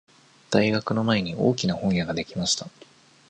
[0.49, 2.67] 大学の前に大きな本屋ができました。